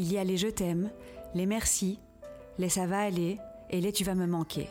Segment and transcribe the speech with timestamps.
[0.00, 0.88] Il y a les je t'aime,
[1.34, 2.00] les merci,
[2.56, 3.38] les ça va aller
[3.68, 4.66] et les tu vas me manquer.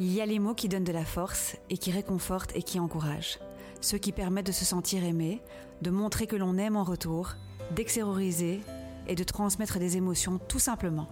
[0.00, 2.80] Il y a les mots qui donnent de la force et qui réconfortent et qui
[2.80, 3.38] encouragent.
[3.80, 5.40] Ceux qui permettent de se sentir aimé,
[5.82, 7.34] de montrer que l'on aime en retour,
[7.76, 8.60] d'extérioriser
[9.06, 11.06] et de transmettre des émotions tout simplement.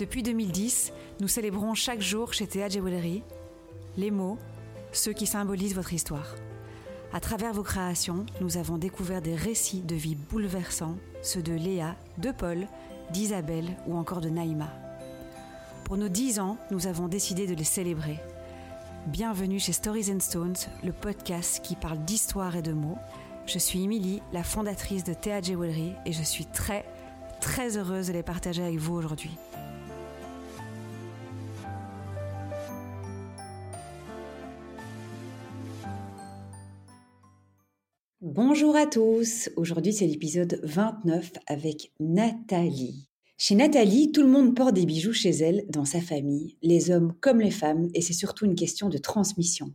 [0.00, 3.22] Depuis 2010, nous célébrons chaque jour chez Théa Jewelry
[3.96, 4.38] les mots,
[4.90, 6.34] ceux qui symbolisent votre histoire.
[7.12, 11.94] À travers vos créations, nous avons découvert des récits de vie bouleversants, ceux de Léa,
[12.18, 12.66] de Paul,
[13.12, 14.68] d'Isabelle ou encore de Naïma.
[15.84, 18.18] Pour nos 10 ans, nous avons décidé de les célébrer.
[19.06, 22.98] Bienvenue chez Stories and Stones, le podcast qui parle d'histoire et de mots.
[23.46, 26.84] Je suis Émilie, la fondatrice de Théa Jewelry et je suis très,
[27.40, 29.38] très heureuse de les partager avec vous aujourd'hui.
[38.36, 43.08] Bonjour à tous, aujourd'hui c'est l'épisode 29 avec Nathalie.
[43.38, 47.14] Chez Nathalie, tout le monde porte des bijoux chez elle, dans sa famille, les hommes
[47.22, 49.72] comme les femmes, et c'est surtout une question de transmission.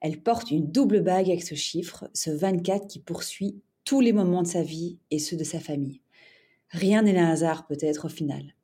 [0.00, 4.42] Elle porte une double bague avec ce chiffre, ce 24 qui poursuit tous les moments
[4.42, 6.00] de sa vie et ceux de sa famille.
[6.70, 8.54] Rien n'est un hasard peut-être au final.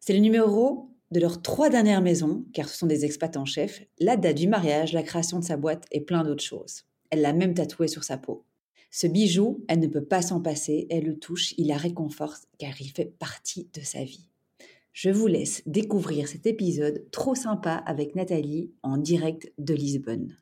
[0.00, 3.84] C'est le numéro de leurs trois dernières maisons, car ce sont des expats en chef,
[4.00, 6.82] la date du mariage, la création de sa boîte et plein d'autres choses.
[7.10, 8.44] Elle l'a même tatoué sur sa peau.
[8.94, 12.78] Ce bijou, elle ne peut pas s'en passer, elle le touche, il la réconforte car
[12.78, 14.28] il fait partie de sa vie.
[14.92, 20.36] Je vous laisse découvrir cet épisode trop sympa avec Nathalie en direct de Lisbonne.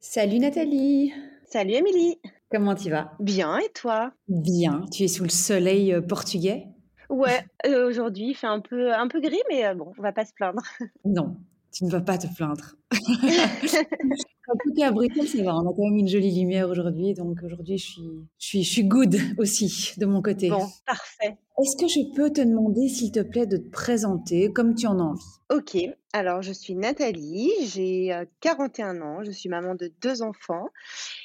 [0.00, 1.12] Salut Nathalie.
[1.44, 2.18] Salut Émilie.
[2.50, 3.12] Comment tu vas?
[3.20, 4.10] Bien, et toi?
[4.26, 6.68] Bien, tu es sous le soleil euh, portugais?
[7.10, 10.12] Ouais, euh, aujourd'hui il fait un peu, un peu gris, mais euh, bon, on va
[10.12, 10.62] pas se plaindre.
[11.04, 11.36] Non,
[11.76, 12.74] tu ne vas pas te plaindre.
[12.90, 15.56] en tout cas, à Bruxelles, ça va.
[15.56, 17.12] On a quand même une jolie lumière aujourd'hui.
[17.12, 18.02] Donc aujourd'hui, je suis,
[18.38, 20.48] je, suis, je suis good aussi de mon côté.
[20.48, 21.36] Bon, parfait.
[21.58, 24.98] Est-ce que je peux te demander, s'il te plaît, de te présenter comme tu en
[24.98, 25.24] as envie?
[25.52, 25.76] Ok,
[26.14, 28.10] alors je suis Nathalie, j'ai
[28.40, 30.66] 41 ans, je suis maman de deux enfants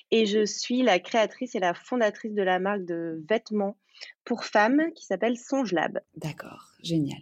[0.10, 3.78] et je suis la créatrice et la fondatrice de la marque de vêtements
[4.26, 6.00] pour femmes qui s'appelle Songe Lab.
[6.18, 7.22] D'accord, génial.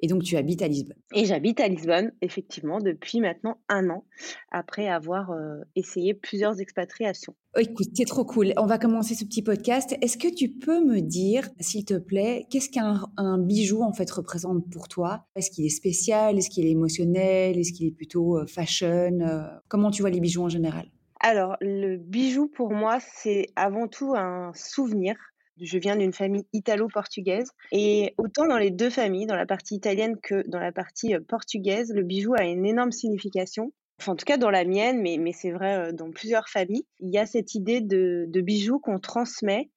[0.00, 0.96] Et donc tu habites à Lisbonne.
[1.14, 4.04] Et j'habite à Lisbonne, effectivement, depuis maintenant un an,
[4.50, 7.34] après avoir euh, essayé plusieurs expatriations.
[7.56, 8.52] Oh, écoute, c'est trop cool.
[8.56, 9.96] On va commencer ce petit podcast.
[10.02, 14.10] Est-ce que tu peux me dire, s'il te plaît, qu'est-ce qu'un un bijou en fait
[14.10, 15.24] représente pour toi?
[15.34, 16.38] Est-ce qu'il est spécial?
[16.38, 17.58] Est-ce qu'il est émotionnel?
[17.58, 19.18] Est-ce qu'il est plutôt euh, fashion?
[19.20, 20.86] Euh, Comment tu vois les bijoux en général?
[21.20, 25.16] Alors, le bijou pour moi, c'est avant tout un souvenir
[25.60, 27.50] je viens d'une famille italo-portugaise.
[27.72, 31.20] Et autant dans les deux familles, dans la partie italienne que dans la partie euh,
[31.20, 33.72] portugaise, le bijou a une énorme signification.
[34.00, 36.86] Enfin, en tout cas dans la mienne, mais, mais c'est vrai euh, dans plusieurs familles,
[37.00, 39.70] il y a cette idée de, de bijoux qu'on transmet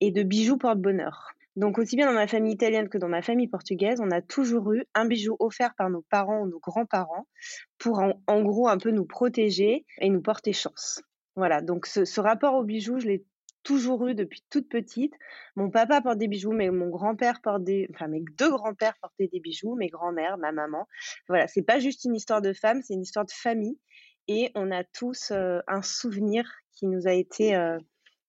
[0.00, 1.34] et de bijoux porte-bonheur.
[1.58, 4.72] Donc aussi bien dans ma famille italienne que dans ma famille portugaise, on a toujours
[4.72, 7.26] eu un bijou offert par nos parents ou nos grands-parents
[7.78, 11.02] pour en, gros un peu nous protéger et nous porter chance.
[11.34, 13.24] Voilà, donc ce, ce rapport au bijou, je l'ai
[13.62, 15.14] toujours eu depuis toute petite.
[15.56, 19.28] Mon papa porte des bijoux, mais mon grand-père porte des, enfin mes deux grands-pères portaient
[19.28, 20.88] des bijoux, mes grands-mères, ma maman.
[21.28, 23.78] Voilà, c'est pas juste une histoire de femme, c'est une histoire de famille.
[24.28, 27.78] Et on a tous euh, un souvenir qui nous a été, euh,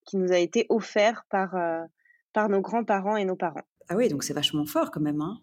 [0.05, 1.83] qui nous a été offert par, euh,
[2.33, 3.65] par nos grands-parents et nos parents.
[3.89, 5.21] Ah oui, donc c'est vachement fort quand même.
[5.21, 5.39] Hein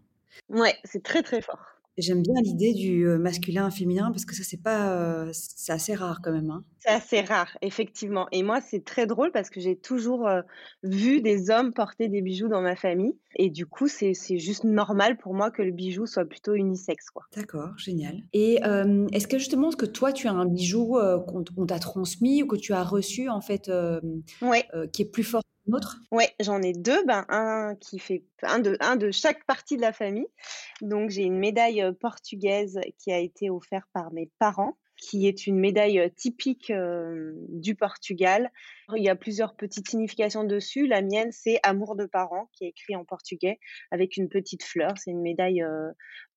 [0.48, 1.75] ouais, c'est très très fort.
[1.98, 6.32] J'aime bien l'idée du masculin féminin parce que ça c'est pas c'est assez rare quand
[6.32, 6.64] même hein.
[6.78, 10.28] C'est assez rare effectivement et moi c'est très drôle parce que j'ai toujours
[10.82, 15.16] vu des hommes porter des bijoux dans ma famille et du coup c'est juste normal
[15.16, 17.24] pour moi que le bijou soit plutôt unisexe quoi.
[17.34, 18.22] D'accord, génial.
[18.32, 18.60] Et
[19.12, 22.56] est-ce que justement ce que toi tu as un bijou qu'on t'a transmis ou que
[22.56, 23.70] tu as reçu en fait
[24.42, 24.66] ouais.
[24.92, 25.42] qui est plus fort
[26.10, 27.04] Ouais, j'en ai deux.
[27.04, 30.28] Ben, un qui fait un de, un de chaque partie de la famille.
[30.80, 35.58] Donc, j'ai une médaille portugaise qui a été offerte par mes parents qui est une
[35.58, 36.72] médaille typique
[37.50, 38.50] du Portugal.
[38.96, 40.86] Il y a plusieurs petites significations dessus.
[40.86, 43.58] La mienne, c'est Amour de parents, qui est écrit en portugais,
[43.90, 44.92] avec une petite fleur.
[44.96, 45.62] C'est une médaille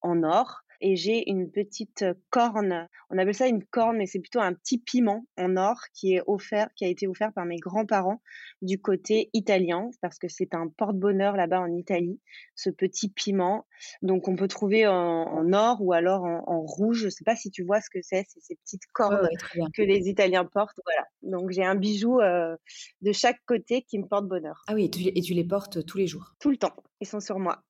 [0.01, 2.87] en or et j'ai une petite corne.
[3.09, 6.21] On appelle ça une corne, mais c'est plutôt un petit piment en or qui est
[6.27, 8.21] offert, qui a été offert par mes grands-parents
[8.61, 12.19] du côté italien, parce que c'est un porte-bonheur là-bas en Italie,
[12.55, 13.65] ce petit piment.
[14.01, 17.03] Donc on peut trouver en, or ou alors en, rouge.
[17.03, 19.27] Je sais pas si tu vois ce que c'est, c'est ces petites cornes
[19.73, 20.79] que les Italiens portent.
[20.85, 21.07] Voilà.
[21.23, 24.63] Donc j'ai un bijou de chaque côté qui me porte bonheur.
[24.67, 26.75] Ah oui, et tu, et tu les portes tous les jours Tout le temps.
[27.01, 27.63] Ils sont sur moi.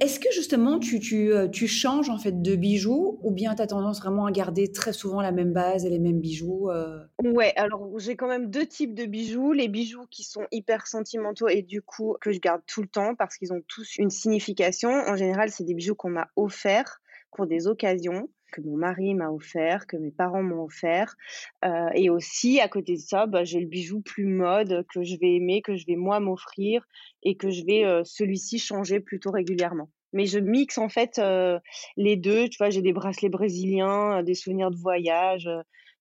[0.00, 3.62] Est-ce que justement tu, tu, euh, tu, changes en fait de bijoux ou bien tu
[3.62, 7.00] as tendance vraiment à garder très souvent la même base et les mêmes bijoux euh?
[7.22, 9.52] Ouais, alors j'ai quand même deux types de bijoux.
[9.52, 13.14] Les bijoux qui sont hyper sentimentaux et du coup que je garde tout le temps
[13.14, 14.90] parce qu'ils ont tous une signification.
[14.90, 17.00] En général, c'est des bijoux qu'on m'a offerts
[17.32, 21.16] pour des occasions que mon mari m'a offert, que mes parents m'ont offert.
[21.64, 25.16] Euh, et aussi, à côté de ça, bah, j'ai le bijou plus mode que je
[25.16, 26.86] vais aimer, que je vais moi m'offrir
[27.24, 29.90] et que je vais euh, celui-ci changer plutôt régulièrement.
[30.12, 31.58] Mais je mixe en fait euh,
[31.96, 32.48] les deux.
[32.48, 35.48] Tu vois, j'ai des bracelets brésiliens, des souvenirs de voyage,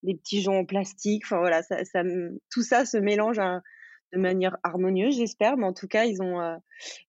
[0.03, 1.23] des petits gens en plastique.
[1.25, 1.77] Enfin voilà, ça,
[2.51, 3.37] tout ça se mélange
[4.13, 5.55] de manière harmonieuse, j'espère.
[5.55, 6.59] Mais en tout cas, ils ont,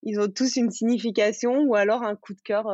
[0.01, 2.67] ils ont tous une signification ou alors un coup de cœur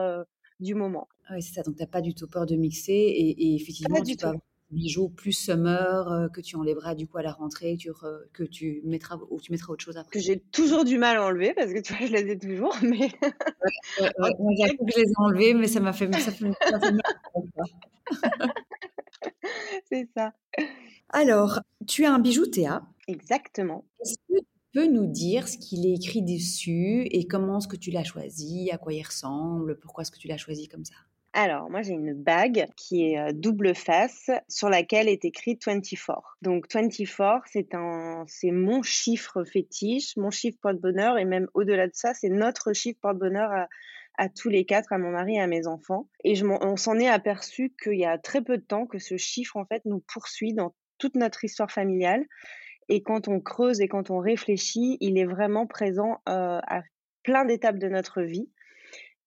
[0.59, 1.07] du moment.
[1.27, 1.63] Ah oui, c'est ça.
[1.63, 2.93] Donc, tu n'as pas du tout peur de mixer.
[2.93, 4.41] Et, effectivement, tu peux avoir
[4.71, 7.91] des bijoux plus summer euh, que tu enlèveras du coup à la rentrée, tu
[8.33, 10.11] que tu mettras ou tu mettras autre chose après.
[10.11, 12.75] Que j'ai toujours du mal à enlever parce que tu vois, je les ai toujours.
[12.83, 13.11] Mais
[13.99, 16.95] ouais, ouais, que je les ai enlevés, mais ça m'a fait, ça fait, ça fait
[19.89, 20.33] c'est ça.
[21.09, 22.83] Alors, tu as un bijou Théa.
[23.07, 23.85] Exactement.
[24.01, 27.91] Est-ce que peux nous dire ce qu'il est écrit dessus et comment est-ce que tu
[27.91, 30.95] l'as choisi, à quoi il ressemble, pourquoi est-ce que tu l'as choisi comme ça?
[31.33, 36.37] Alors, moi, j'ai une bague qui est euh, double face sur laquelle est écrit 24.
[36.41, 41.93] Donc, 24, c'est un, c'est mon chiffre fétiche, mon chiffre porte-bonheur, et même au-delà de
[41.93, 43.67] ça, c'est notre chiffre porte-bonheur à,
[44.17, 46.09] à, tous les quatre, à mon mari et à mes enfants.
[46.23, 49.17] Et je on s'en est aperçu qu'il y a très peu de temps que ce
[49.17, 52.25] chiffre, en fait, nous poursuit dans toute notre histoire familiale.
[52.89, 56.81] Et quand on creuse et quand on réfléchit, il est vraiment présent euh, à
[57.23, 58.49] plein d'étapes de notre vie.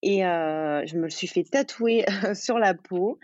[0.03, 2.05] Et euh, je me le suis fait tatouer
[2.35, 3.21] sur la peau.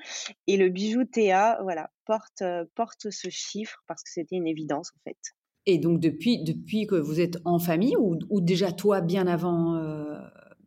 [0.46, 4.93] Et le bijou Théa, voilà, porte, euh, porte ce chiffre parce que c'était une évidence
[4.96, 5.19] en fait.
[5.67, 9.76] Et donc depuis, depuis que vous êtes en famille ou, déjà toi bien avant,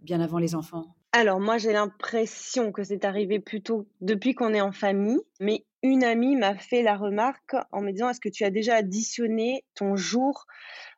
[0.01, 0.95] bien avant les enfants?
[1.13, 6.06] Alors moi j'ai l'impression que c'est arrivé plutôt depuis qu'on est en famille, mais une
[6.06, 9.98] amie m'a fait la remarque en me disant est-ce que tu as déjà additionné ton
[9.98, 10.46] jour,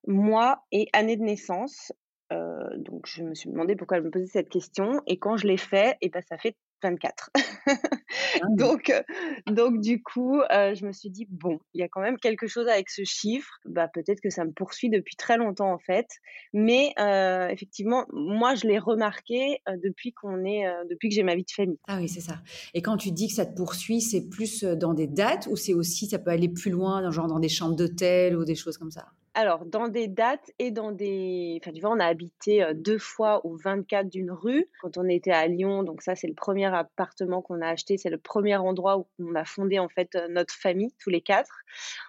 [0.06, 1.92] mois et année de naissance?
[2.32, 5.48] Euh, donc je me suis demandé pourquoi elle me posait cette question et quand je
[5.48, 7.32] l'ai fait, et eh ben ça fait 24.
[7.36, 7.40] Ah
[8.50, 9.02] donc, euh,
[9.48, 12.48] donc, du coup, euh, je me suis dit, bon, il y a quand même quelque
[12.48, 13.60] chose avec ce chiffre.
[13.66, 16.08] Bah, peut-être que ça me poursuit depuis très longtemps, en fait.
[16.54, 21.44] Mais euh, effectivement, moi, je l'ai remarqué depuis, qu'on est, depuis que j'ai ma vie
[21.44, 21.80] de famille.
[21.88, 22.42] Ah oui, c'est ça.
[22.74, 25.74] Et quand tu dis que ça te poursuit, c'est plus dans des dates ou c'est
[25.74, 28.92] aussi, ça peut aller plus loin, genre dans des chambres d'hôtel ou des choses comme
[28.92, 29.08] ça?
[29.36, 31.60] Alors, dans des dates et dans des.
[31.62, 35.32] Enfin, tu vois, on a habité deux fois au 24 d'une rue quand on était
[35.32, 35.84] à Lyon.
[35.84, 37.98] Donc, ça, c'est le premier appartement qu'on a acheté.
[37.98, 41.64] C'est le premier endroit où on a fondé, en fait, notre famille, tous les quatre.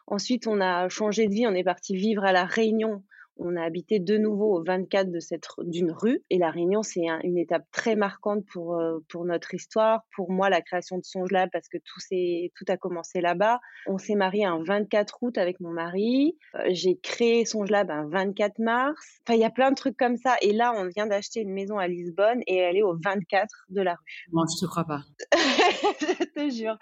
[0.07, 1.47] Ensuite, on a changé de vie.
[1.47, 3.03] On est parti vivre à La Réunion
[3.37, 7.07] on a habité de nouveau au 24 de cette d'une rue et la Réunion c'est
[7.23, 11.31] une étape très marquante pour euh, pour notre histoire pour moi la création de Songe
[11.31, 13.61] Lab parce que tout c'est tout a commencé là-bas.
[13.87, 16.37] On s'est marié un 24 août avec mon mari.
[16.55, 19.21] Euh, j'ai créé Songe Lab un 24 mars.
[19.27, 20.37] Enfin il y a plein de trucs comme ça.
[20.43, 23.83] Et là on vient d'acheter une maison à Lisbonne et elle est au 24 de
[23.83, 24.33] la rue.
[24.33, 25.03] Moi je te crois pas.
[26.01, 26.77] Je te jure.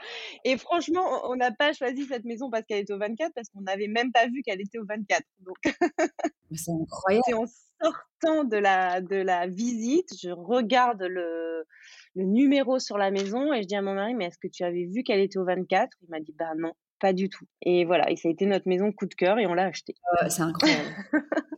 [0.45, 3.63] Et franchement on n'a pas choisi cette maison parce qu'elle était au 24 parce qu'on
[3.63, 5.57] n'avait même pas vu qu'elle était au 24 donc
[6.57, 7.25] C'est incroyable.
[7.29, 11.65] Et en sortant de la, de la visite, je regarde le,
[12.15, 14.65] le numéro sur la maison et je dis à mon mari, mais est-ce que tu
[14.65, 17.47] avais vu qu'elle était au 24 Il m'a dit, bah non, pas du tout.
[17.63, 19.95] Et voilà, et ça a été notre maison coup de cœur et on l'a acheté.
[20.29, 20.89] c'est incroyable.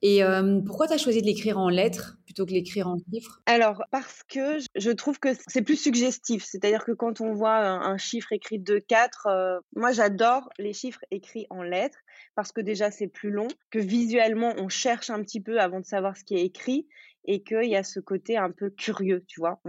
[0.02, 0.22] et
[0.66, 3.42] pourquoi tu as choisi de l'écrire en lettres plutôt que l'écrire en chiffres?
[3.46, 6.44] Alors, parce que je trouve que c'est plus suggestif.
[6.44, 11.46] C'est-à-dire que quand on voit un, chiffre écrit 2, 4, moi j'adore les chiffres écrits
[11.50, 11.98] en lettres
[12.34, 15.86] parce que déjà c'est plus long, que visuellement on cherche un petit peu avant de
[15.86, 16.86] savoir ce qui est écrit
[17.26, 19.60] et qu'il y a ce côté un peu curieux, tu vois.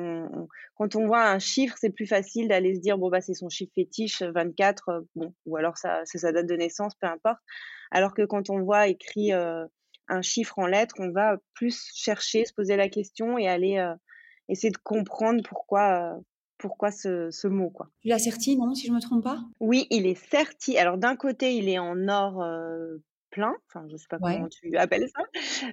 [0.76, 3.50] quand on voit un chiffre, c'est plus facile d'aller se dire, bon, bah, c'est son
[3.50, 7.40] chiffre fétiche, 24, euh, bon, ou alors ça, c'est sa date de naissance, peu importe.
[7.92, 9.66] Alors que quand on voit écrit euh,
[10.10, 13.94] un chiffre en lettres, on va plus chercher, se poser la question et aller euh,
[14.50, 16.20] essayer de comprendre pourquoi,
[16.58, 17.70] pourquoi ce, ce, mot.
[17.70, 17.90] Quoi.
[18.02, 19.40] Tu l'as serti, non, si je ne me trompe pas?
[19.60, 20.78] Oui, il est serti.
[20.78, 22.44] Alors d'un côté, il est en or
[23.36, 25.24] plein, enfin je sais pas comment tu appelles ça.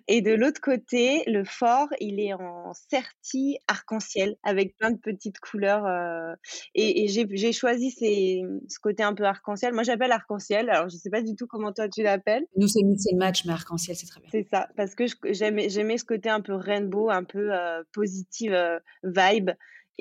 [0.08, 5.38] Et de l'autre côté, le fort, il est en certi arc-en-ciel avec plein de petites
[5.38, 5.86] couleurs.
[5.86, 6.34] Euh,
[6.74, 9.72] et, et j'ai choisi ces, ce côté un peu arc-en-ciel.
[9.74, 10.70] Moi j'appelle arc-en-ciel.
[10.70, 12.44] Alors je sais pas du tout comment toi tu l'appelles.
[12.56, 14.30] Nous c'est le match, mais arc-en-ciel c'est très bien.
[14.32, 18.80] C'est ça, parce que j'aimais ce côté un peu rainbow, un peu euh, positive euh,
[19.04, 19.50] vibe.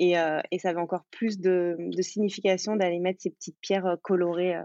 [0.02, 3.96] Et, euh, et, ça avait encore plus de, de signification d'aller mettre ces petites pierres
[4.02, 4.56] colorées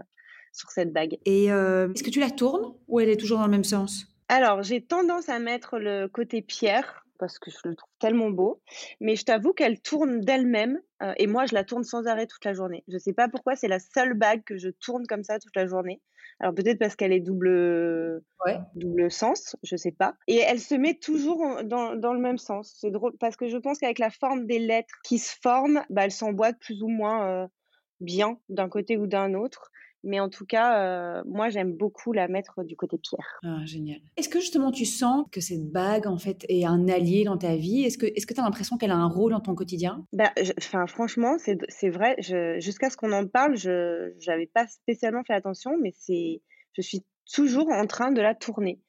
[0.52, 1.16] sur cette bague.
[1.24, 4.06] Et euh, est-ce que tu la tournes ou elle est toujours dans le même sens?
[4.28, 8.62] Alors, j'ai tendance à mettre le côté pierre parce que je le trouve tellement beau.
[9.00, 12.44] Mais je t'avoue qu'elle tourne d'elle-même euh, et moi, je la tourne sans arrêt toute
[12.44, 12.84] la journée.
[12.88, 15.56] Je ne sais pas pourquoi, c'est la seule bague que je tourne comme ça toute
[15.56, 16.00] la journée.
[16.40, 18.22] Alors peut-être parce qu'elle est double,
[18.74, 20.14] double sens, je sais pas.
[20.28, 22.76] Et elle se met toujours dans, dans le même sens.
[22.80, 26.04] C'est drôle parce que je pense qu'avec la forme des lettres qui se forment, bah,
[26.04, 27.46] elle s'emboîte plus ou moins euh,
[28.00, 29.70] bien d'un côté ou d'un autre.
[30.04, 33.40] Mais en tout cas, euh, moi, j'aime beaucoup la mettre du côté pierre.
[33.44, 34.00] Ah, génial.
[34.16, 37.56] Est-ce que justement tu sens que cette bague, en fait, est un allié dans ta
[37.56, 37.82] vie?
[37.82, 40.06] Est-ce que tu est as l'impression qu'elle a un rôle dans ton quotidien?
[40.12, 40.32] Bah,
[40.86, 41.36] Franchement,
[41.68, 42.16] c'est vrai.
[42.60, 47.68] Jusqu'à ce qu'on en parle, je n'avais pas spécialement fait attention, mais je suis toujours
[47.70, 48.80] en train de la tourner.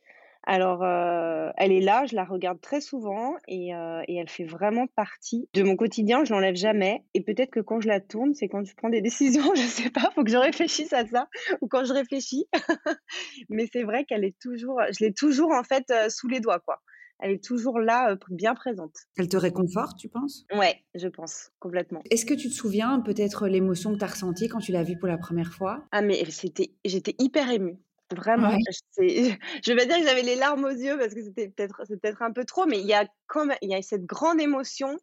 [0.52, 4.46] Alors, euh, elle est là, je la regarde très souvent et, euh, et, elle fait
[4.46, 6.26] vraiment partie de mon quotidien.
[6.26, 7.04] Je l'enlève jamais.
[7.14, 9.02] Et peut-être que quand je la tourne, c'est quand je prends des
[9.44, 9.54] décisions.
[9.54, 11.28] Je sais pas, faut que je réfléchisse à ça
[11.62, 12.48] ou quand je réfléchis.
[13.50, 16.60] Mais c'est vrai qu'elle est toujours, je l'ai toujours en fait euh, sous les doigts,
[16.60, 16.82] quoi.
[17.20, 18.96] Elle est toujours là, bien présente.
[19.18, 20.46] Elle te réconforte, tu penses?
[20.56, 22.02] Ouais, je pense, complètement.
[22.10, 24.98] Est-ce que tu te souviens peut-être l'émotion que tu as ressentie quand tu l'as vue
[24.98, 25.86] pour la première fois?
[25.92, 27.78] Ah, mais j'étais hyper émue.
[28.16, 28.52] Vraiment,
[28.98, 32.32] je vais dire que j'avais les larmes aux yeux parce que c'était peut-être peut-être un
[32.32, 34.98] peu trop, mais il y a quand même il y a cette grande émotion.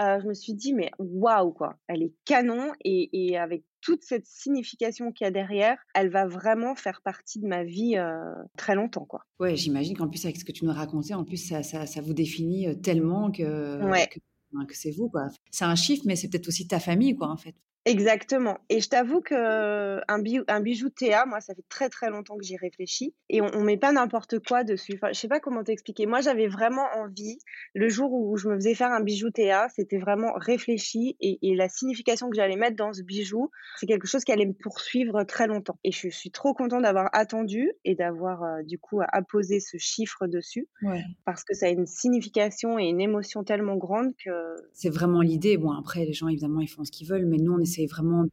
[0.00, 4.04] Euh, je me suis dit mais waouh quoi, elle est canon et, et avec toute
[4.04, 8.34] cette signification qu'il y a derrière, elle va vraiment faire partie de ma vie euh,
[8.56, 9.24] très longtemps quoi.
[9.40, 12.00] Ouais, j'imagine qu'en plus avec ce que tu nous racontais, en plus ça, ça, ça
[12.00, 14.08] vous définit tellement que, ouais.
[14.08, 15.28] que, que c'est vous quoi.
[15.50, 17.54] C'est un chiffre, mais c'est peut-être aussi ta famille quoi en fait.
[17.84, 18.58] Exactement.
[18.68, 22.36] Et je t'avoue que un bijou, un bijou Théa, moi, ça fait très très longtemps
[22.36, 23.14] que j'y réfléchis.
[23.28, 24.92] Et on, on met pas n'importe quoi dessus.
[24.94, 26.06] Enfin, je sais pas comment t'expliquer.
[26.06, 27.38] Moi, j'avais vraiment envie,
[27.74, 31.16] le jour où je me faisais faire un bijou Théa, c'était vraiment réfléchi.
[31.20, 34.46] Et, et la signification que j'allais mettre dans ce bijou, c'est quelque chose qui allait
[34.46, 35.78] me poursuivre très longtemps.
[35.82, 40.28] Et je suis trop contente d'avoir attendu et d'avoir euh, du coup apposé ce chiffre
[40.28, 40.68] dessus.
[40.82, 41.02] Ouais.
[41.24, 44.30] Parce que ça a une signification et une émotion tellement grande que.
[44.72, 45.56] C'est vraiment l'idée.
[45.56, 47.86] Bon, après, les gens, évidemment, ils font ce qu'ils veulent, mais nous, on est c'est
[47.86, 48.24] vraiment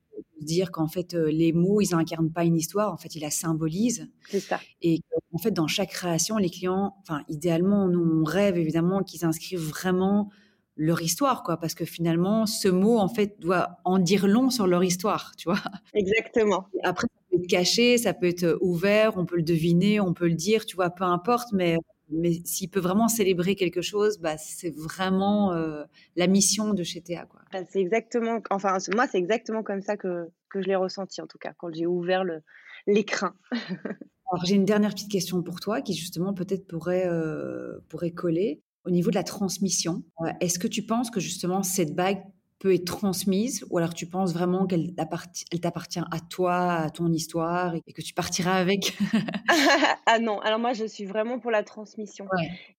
[0.41, 3.31] dire qu'en fait, euh, les mots, ils n'incarnent pas une histoire, en fait, ils la
[3.31, 4.09] symbolisent.
[4.29, 4.59] C'est ça.
[4.81, 5.01] Et
[5.33, 9.67] en fait, dans chaque création, les clients, enfin, idéalement, nous, on rêve évidemment qu'ils inscrivent
[9.67, 10.29] vraiment
[10.75, 14.65] leur histoire, quoi, parce que finalement, ce mot, en fait, doit en dire long sur
[14.65, 15.59] leur histoire, tu vois.
[15.93, 16.67] Exactement.
[16.73, 20.13] Et après, ça peut être caché, ça peut être ouvert, on peut le deviner, on
[20.13, 21.77] peut le dire, tu vois, peu importe, mais
[22.11, 25.83] mais s'il peut vraiment célébrer quelque chose, bah, c'est vraiment euh,
[26.15, 27.25] la mission de chez Théa.
[27.25, 27.41] Quoi.
[27.51, 31.27] Bah, c'est exactement, enfin, moi, c'est exactement comme ça que, que je l'ai ressenti, en
[31.27, 32.23] tout cas, quand j'ai ouvert
[32.87, 33.29] l'écran.
[34.31, 38.61] Alors, j'ai une dernière petite question pour toi qui, justement, peut-être pourrait, euh, pourrait coller.
[38.85, 42.21] Au niveau de la transmission, euh, est-ce que tu penses que, justement, cette bague
[42.59, 47.73] peut être transmise ou alors tu penses vraiment qu'elle t'appartient à toi, à ton histoire
[47.87, 48.97] et que tu partiras avec
[50.05, 52.25] Ah non, alors moi je suis vraiment pour la transmission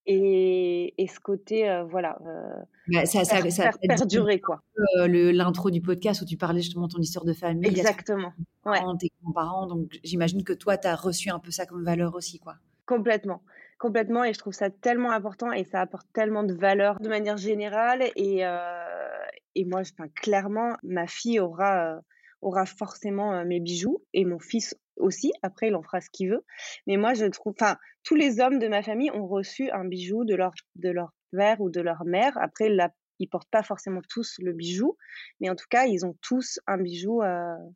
[0.06, 4.62] et, et, ce côté, euh, voilà, euh, bah, ça, ça, faire, ça, perdurer quoi.
[4.98, 7.70] Euh, l'intro du podcast où tu parlais justement de ton histoire de famille.
[7.70, 8.32] Exactement.
[8.66, 8.80] Ouais.
[8.98, 12.38] Tes grands-parents, donc j'imagine que toi tu as reçu un peu ça comme valeur aussi
[12.38, 12.56] quoi.
[12.86, 13.42] Complètement
[13.78, 17.38] complètement et je trouve ça tellement important et ça apporte tellement de valeur de manière
[17.38, 19.09] générale et, euh,
[19.54, 22.00] et moi enfin, clairement ma fille aura
[22.42, 25.32] aura forcément mes bijoux et mon fils aussi.
[25.42, 26.44] Après il en fera ce qu'il veut.
[26.86, 30.24] Mais moi je trouve enfin tous les hommes de ma famille ont reçu un bijou
[30.24, 32.36] de leur de leur père ou de leur mère.
[32.38, 34.96] Après la ils portent pas forcément tous le bijou
[35.40, 37.20] mais en tout cas ils ont tous un bijou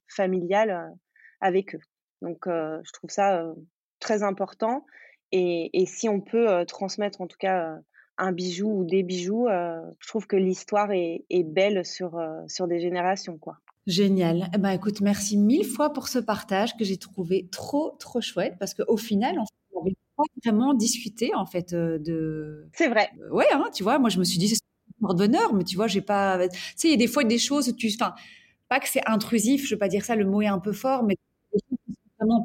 [0.08, 0.90] familial
[1.40, 1.80] avec eux.
[2.22, 3.44] Donc je trouve ça
[4.00, 4.86] très important
[5.32, 7.76] et, si on peut transmettre en tout cas
[8.18, 12.80] un bijou ou des bijoux, euh, je trouve que l'histoire est, belle sur, sur des
[12.80, 13.38] générations.
[13.38, 13.58] quoi.
[13.86, 14.48] Génial.
[14.54, 18.54] Eh ben, écoute, merci mille fois pour ce partage que j'ai trouvé trop, trop chouette
[18.58, 19.36] parce qu'au final,
[19.74, 22.66] on n'avait pas vraiment discuté en fait de.
[22.72, 23.10] C'est vrai.
[23.30, 24.60] ouais, hein, tu vois, moi je me suis dit c'est
[25.02, 26.48] un bonheur, mais tu vois, j'ai pas.
[26.48, 27.90] Tu sais, il y a des fois des choses, tu.
[28.00, 28.14] Enfin,
[28.68, 31.04] pas que c'est intrusif, je veux pas dire ça, le mot est un peu fort,
[31.04, 31.16] mais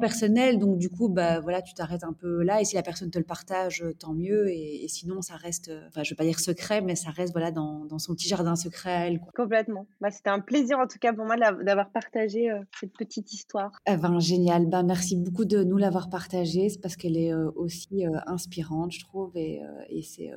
[0.00, 2.60] personnel, donc du coup, bah voilà, tu t'arrêtes un peu là.
[2.60, 4.48] Et si la personne te le partage, euh, tant mieux.
[4.50, 7.50] Et, sinon, ça reste, euh, enfin, je vais pas dire secret, mais ça reste voilà
[7.50, 9.20] dans, dans son petit jardin secret à elle.
[9.36, 9.86] Complètement.
[10.00, 13.72] Bah, c'était un plaisir en tout cas pour moi d'avoir partagé euh, cette petite histoire.
[13.86, 14.66] Eh ben, génial.
[14.66, 16.68] Bah, merci beaucoup de nous l'avoir partagée.
[16.68, 20.30] C'est parce qu'elle est aussi inspirante, je trouve, et, et c'est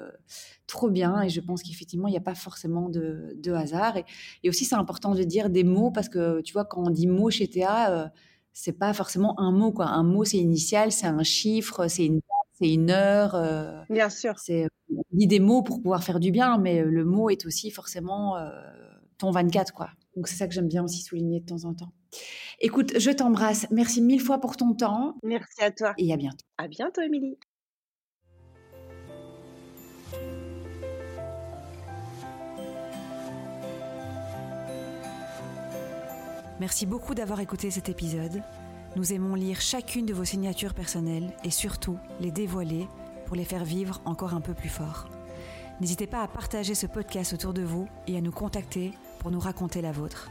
[0.67, 1.21] trop bien.
[1.21, 3.97] Et je pense qu'effectivement, il n'y a pas forcément de, de hasard.
[3.97, 4.05] Et,
[4.43, 7.07] et aussi, c'est important de dire des mots parce que tu vois, quand on dit
[7.07, 8.11] mots chez Théa,
[8.53, 9.87] c'est pas forcément un mot quoi.
[9.87, 12.21] Un mot c'est initial, c'est un chiffre, c'est une
[12.53, 13.35] c'est une heure.
[13.35, 14.37] Euh, bien sûr.
[14.37, 17.71] C'est on dit des mots pour pouvoir faire du bien, mais le mot est aussi
[17.71, 18.49] forcément euh,
[19.17, 19.89] ton 24 quoi.
[20.15, 21.91] Donc c'est ça que j'aime bien aussi souligner de temps en temps.
[22.59, 23.65] Écoute, je t'embrasse.
[23.71, 25.15] Merci mille fois pour ton temps.
[25.23, 25.93] Merci à toi.
[25.97, 26.45] Et à bientôt.
[26.57, 27.37] À bientôt, Émilie.
[36.63, 38.41] Merci beaucoup d'avoir écouté cet épisode.
[38.95, 42.87] Nous aimons lire chacune de vos signatures personnelles et surtout les dévoiler
[43.25, 45.09] pour les faire vivre encore un peu plus fort.
[45.81, 49.41] N'hésitez pas à partager ce podcast autour de vous et à nous contacter pour nous
[49.41, 50.29] raconter la vôtre.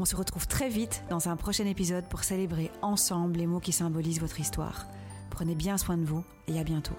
[0.00, 3.72] On se retrouve très vite dans un prochain épisode pour célébrer ensemble les mots qui
[3.72, 4.86] symbolisent votre histoire.
[5.28, 6.96] Prenez bien soin de vous et à bientôt.